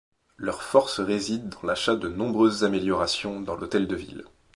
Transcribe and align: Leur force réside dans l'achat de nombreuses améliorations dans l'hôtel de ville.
Leur 0.37 0.63
force 0.63 0.99
réside 0.99 1.49
dans 1.49 1.61
l'achat 1.67 1.95
de 1.95 2.07
nombreuses 2.09 2.63
améliorations 2.63 3.39
dans 3.39 3.53
l'hôtel 3.55 3.85
de 3.85 3.95
ville. 3.95 4.23